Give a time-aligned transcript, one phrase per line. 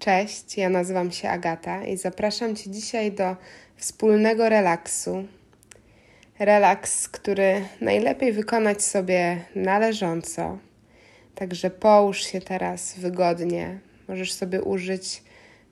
[0.00, 3.36] Cześć, ja nazywam się Agata i zapraszam Cię dzisiaj do
[3.76, 5.24] wspólnego relaksu.
[6.38, 10.58] Relaks, który najlepiej wykonać sobie należąco.
[11.34, 13.78] Także połóż się teraz wygodnie.
[14.08, 15.22] Możesz sobie użyć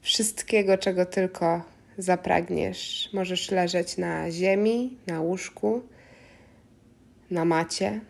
[0.00, 1.62] wszystkiego, czego tylko
[1.98, 3.10] zapragniesz.
[3.12, 5.82] Możesz leżeć na ziemi, na łóżku,
[7.30, 8.00] na macie.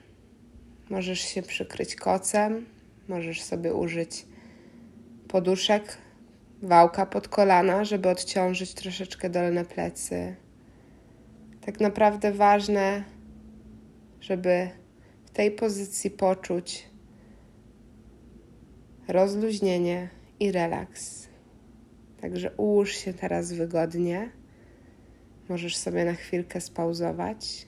[0.90, 2.66] Możesz się przykryć kocem,
[3.08, 4.26] możesz sobie użyć
[5.28, 5.98] poduszek,
[6.62, 10.36] wałka pod kolana, żeby odciążyć troszeczkę dolne plecy.
[11.60, 13.04] Tak naprawdę ważne,
[14.20, 14.70] żeby
[15.24, 16.88] w tej pozycji poczuć
[19.08, 20.08] rozluźnienie
[20.40, 21.28] i relaks.
[22.20, 24.30] Także ułóż się teraz wygodnie.
[25.48, 27.66] Możesz sobie na chwilkę spauzować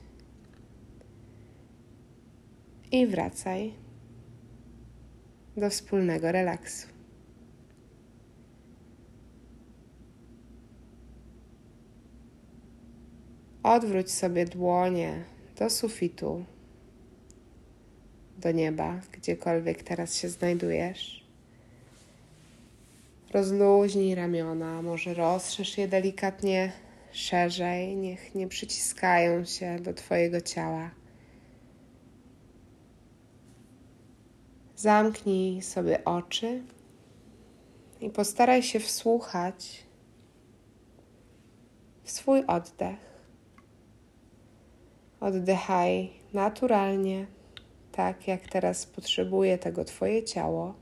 [2.92, 3.74] i wracaj
[5.56, 6.99] do wspólnego relaksu.
[13.62, 15.24] Odwróć sobie dłonie
[15.58, 16.44] do sufitu,
[18.38, 21.24] do nieba, gdziekolwiek teraz się znajdujesz.
[23.30, 26.72] Rozluźnij ramiona, może rozszerz je delikatnie
[27.12, 30.90] szerzej, niech nie przyciskają się do Twojego ciała.
[34.76, 36.62] Zamknij sobie oczy
[38.00, 39.84] i postaraj się wsłuchać
[42.04, 43.09] w swój oddech.
[45.20, 47.26] Oddychaj naturalnie,
[47.92, 50.74] tak jak teraz potrzebuje tego Twoje ciało.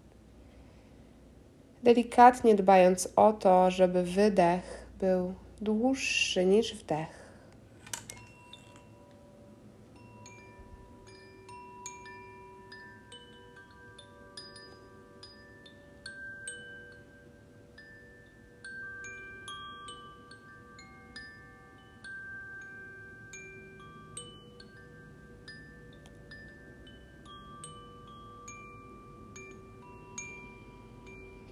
[1.83, 7.27] Delikatnie dbając o to, żeby wydech był dłuższy niż wdech.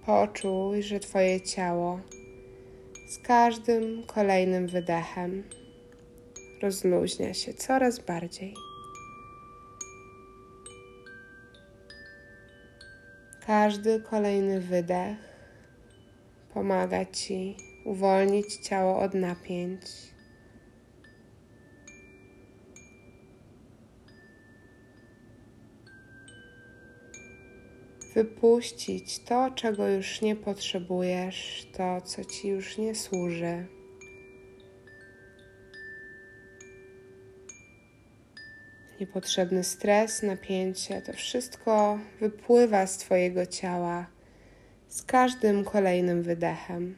[0.07, 2.01] Poczuj, że Twoje ciało
[3.09, 5.43] z każdym kolejnym wydechem
[6.63, 8.55] rozluźnia się coraz bardziej.
[13.47, 15.19] Każdy kolejny wydech
[16.55, 19.81] pomaga Ci uwolnić ciało od napięć.
[28.17, 33.67] Wypuścić to, czego już nie potrzebujesz, to, co ci już nie służy.
[39.01, 44.07] Niepotrzebny stres, napięcie, to wszystko wypływa z Twojego ciała
[44.89, 46.97] z każdym kolejnym wydechem.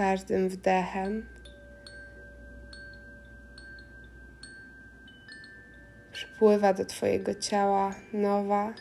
[0.00, 1.26] Każdym wdechem.
[6.12, 8.74] Przypływa do Twojego ciała nowa,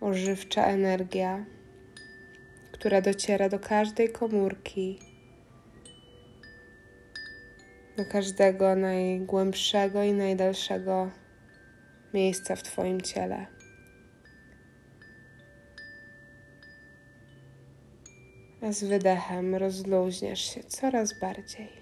[0.00, 1.44] ożywcza energia,
[2.72, 4.98] która dociera do każdej komórki,
[7.96, 11.10] do każdego najgłębszego i najdalszego
[12.14, 13.61] miejsca w Twoim ciele.
[18.62, 21.81] A z wydechem rozluźniasz się coraz bardziej.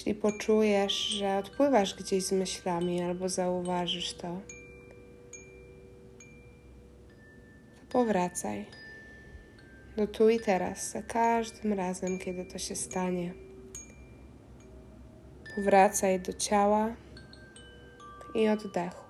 [0.00, 4.40] Jeśli poczujesz, że odpływasz gdzieś z myślami albo zauważysz to,
[7.80, 8.66] to powracaj
[9.96, 13.34] do tu i teraz, za każdym razem, kiedy to się stanie.
[15.56, 16.94] Powracaj do ciała
[18.34, 19.09] i oddechu.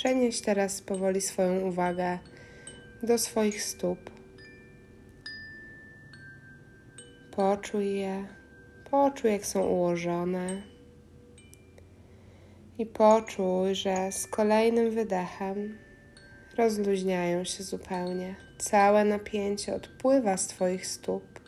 [0.00, 2.18] Przenieś teraz powoli swoją uwagę
[3.02, 4.10] do swoich stóp.
[7.30, 8.26] Poczuj je,
[8.90, 10.62] poczuj jak są ułożone
[12.78, 15.78] i poczuj, że z kolejnym wydechem
[16.56, 18.36] rozluźniają się zupełnie.
[18.58, 21.40] Całe napięcie odpływa z Twoich stóp.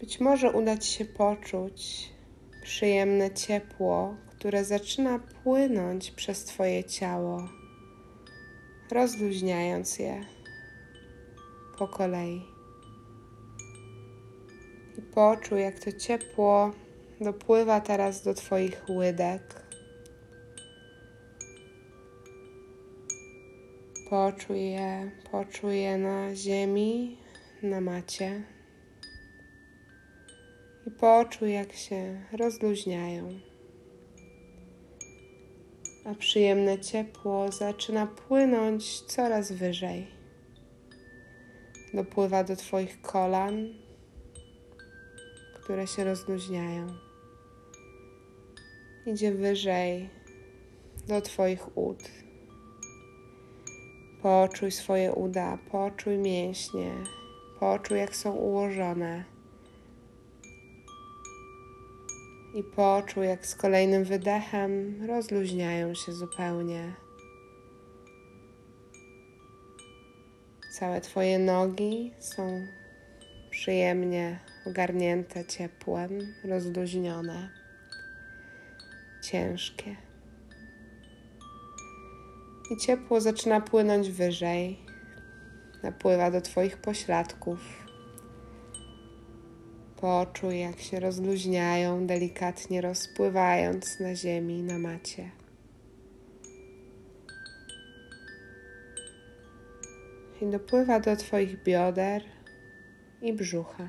[0.00, 2.10] Być może uda Ci się poczuć
[2.62, 7.48] przyjemne ciepło, które zaczyna płynąć przez Twoje ciało,
[8.90, 10.24] rozluźniając je
[11.78, 12.42] po kolei.
[14.98, 16.72] I poczuj, jak to ciepło
[17.20, 19.62] dopływa teraz do Twoich łydek.
[24.10, 27.18] Poczuj je, poczuj je na ziemi,
[27.62, 28.42] na macie.
[30.86, 33.51] I poczuj, jak się rozluźniają.
[36.04, 40.06] A przyjemne ciepło zaczyna płynąć coraz wyżej.
[41.94, 43.74] Dopływa do Twoich kolan,
[45.54, 46.86] które się rozluźniają.
[49.06, 50.10] Idzie wyżej
[51.08, 52.10] do Twoich ud.
[54.22, 56.92] Poczuj swoje uda, poczuj mięśnie,
[57.60, 59.31] poczuj jak są ułożone.
[62.54, 66.94] I poczuj jak z kolejnym wydechem rozluźniają się zupełnie.
[70.78, 72.66] Całe Twoje nogi są
[73.50, 77.50] przyjemnie ogarnięte ciepłem, rozluźnione,
[79.22, 79.96] ciężkie
[82.70, 84.78] i ciepło zaczyna płynąć wyżej.
[85.82, 87.81] Napływa do Twoich pośladków.
[90.02, 95.30] Poczuj, jak się rozluźniają, delikatnie rozpływając na ziemi, na macie.
[100.40, 102.22] I dopływa do Twoich bioder
[103.22, 103.88] i brzucha.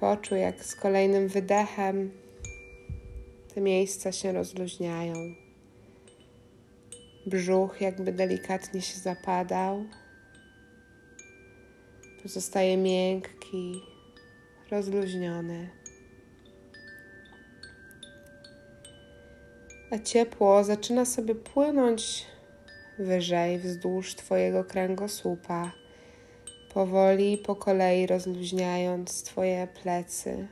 [0.00, 2.10] Poczuj, jak z kolejnym wydechem
[3.54, 5.14] te miejsca się rozluźniają.
[7.26, 9.84] Brzuch jakby delikatnie się zapadał.
[12.24, 13.82] Pozostaje miękki,
[14.70, 15.70] rozluźniony.
[19.90, 22.26] A ciepło zaczyna sobie płynąć
[22.98, 25.72] wyżej wzdłuż Twojego kręgosłupa,
[26.74, 30.48] powoli po kolei rozluźniając Twoje plecy,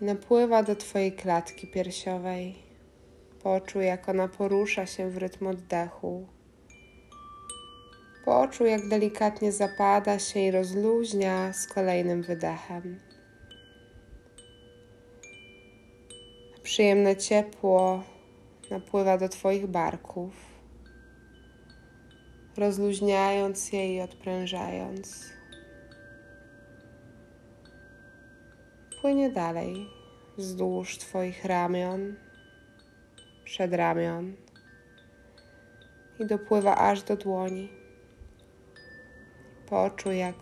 [0.00, 2.54] napływa do Twojej klatki piersiowej.
[3.42, 6.35] Poczuj, jak ona porusza się w rytm oddechu.
[8.26, 13.00] Poczuj, jak delikatnie zapada się i rozluźnia z kolejnym wydechem.
[16.62, 18.02] Przyjemne ciepło
[18.70, 20.32] napływa do Twoich barków,
[22.56, 25.36] rozluźniając je i odprężając.
[29.06, 29.86] płynie dalej
[30.38, 32.14] wzdłuż Twoich ramion,
[33.44, 34.32] przedramion
[36.18, 37.85] i dopływa aż do dłoni.
[39.66, 40.34] Poczuj, jak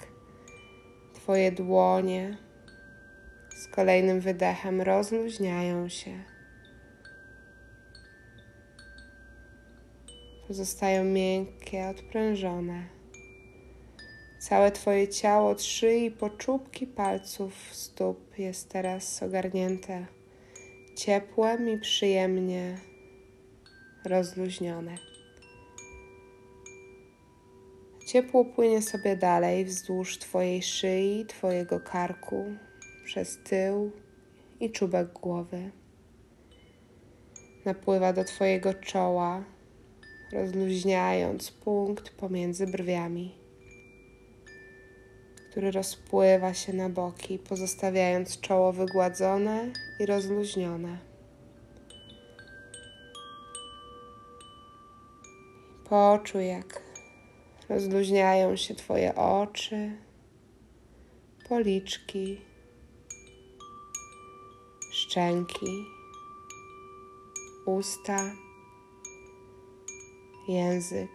[1.15, 2.39] Twoje dłonie
[3.57, 6.25] z kolejnym wydechem rozluźniają się.
[10.49, 12.85] Pozostają miękkie, odprężone.
[14.39, 20.07] Całe Twoje ciało od szyi po czubki palców stóp jest teraz ogarnięte
[20.97, 22.79] ciepłem i przyjemnie
[24.05, 25.14] rozluźnione.
[28.15, 32.45] Ciepło płynie sobie dalej wzdłuż Twojej szyi, Twojego karku,
[33.05, 33.91] przez tył
[34.61, 35.71] i czubek głowy.
[37.65, 39.45] Napływa do Twojego czoła,
[40.33, 43.35] rozluźniając punkt pomiędzy brwiami
[45.51, 50.99] który rozpływa się na boki, pozostawiając czoło wygładzone i rozluźnione.
[55.89, 56.84] Poczuj, jak
[57.69, 59.97] rozluźniają się Twoje oczy,
[61.49, 62.41] policzki,
[64.93, 65.85] szczęki,
[67.67, 68.33] usta,
[70.49, 71.11] język.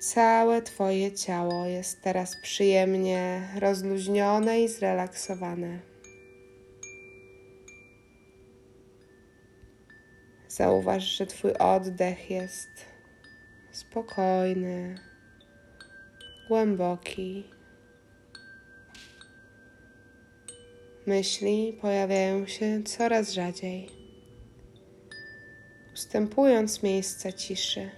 [0.00, 5.93] Całe Twoje ciało jest teraz przyjemnie rozluźnione i zrelaksowane.
[10.56, 12.68] Zauważ, że Twój oddech jest
[13.72, 14.94] spokojny,
[16.48, 17.44] głęboki.
[21.06, 23.88] Myśli pojawiają się coraz rzadziej,
[25.94, 27.90] ustępując miejsca ciszy.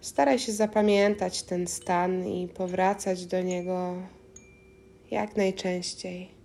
[0.00, 4.02] Staraj się zapamiętać ten stan i powracać do niego
[5.10, 6.39] jak najczęściej.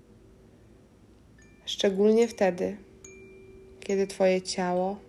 [1.66, 2.78] Szczególnie wtedy,
[3.80, 5.00] kiedy Twoje ciało,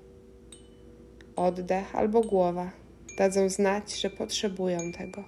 [1.36, 2.70] oddech albo głowa
[3.18, 5.24] dadzą znać, że potrzebują tego.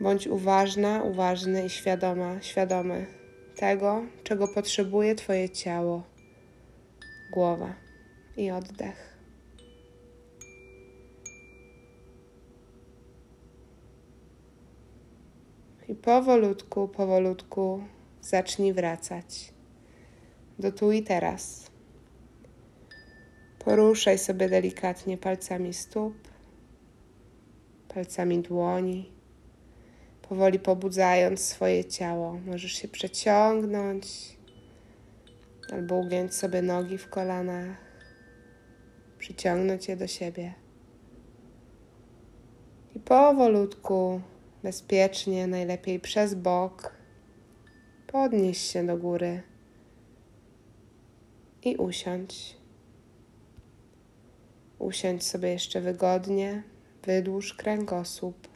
[0.00, 3.06] Bądź uważna, uważny i świadoma, świadomy
[3.56, 6.02] tego, czego potrzebuje Twoje ciało,
[7.32, 7.74] głowa
[8.36, 9.18] i oddech.
[15.88, 17.84] I powolutku, powolutku
[18.24, 19.52] zacznij wracać
[20.58, 21.70] do tu i teraz.
[23.58, 26.14] Poruszaj sobie delikatnie palcami stóp,
[27.94, 29.12] palcami dłoni,
[30.28, 32.40] powoli pobudzając swoje ciało.
[32.46, 34.36] Możesz się przeciągnąć
[35.72, 37.76] albo ugiąć sobie nogi w kolanach,
[39.18, 40.54] przyciągnąć je do siebie.
[42.94, 44.20] I powolutku
[44.62, 46.93] bezpiecznie, najlepiej przez bok.
[48.14, 49.42] Podnieś się do góry
[51.62, 52.56] i usiądź.
[54.78, 56.62] Usiądź sobie jeszcze wygodnie,
[57.02, 58.48] wydłuż kręgosłup.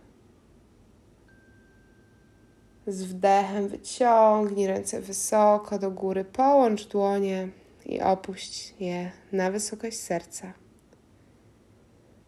[2.86, 7.48] Z wdechem wyciągnij ręce wysoko do góry, połącz dłonie
[7.86, 10.52] i opuść je na wysokość serca.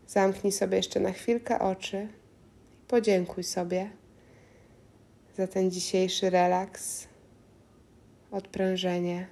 [0.06, 2.08] Zamknij sobie jeszcze na chwilkę oczy
[2.88, 3.90] podziękuj sobie
[5.36, 7.09] za ten dzisiejszy relaks,
[8.30, 9.26] odprężenie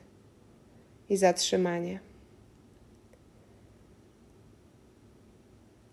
[1.09, 2.01] i zatrzymanie.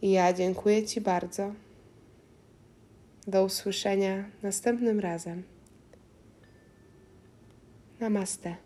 [0.01, 1.53] I ja dziękuję Ci bardzo.
[3.27, 5.43] Do usłyszenia następnym razem.
[7.99, 8.64] Namaste.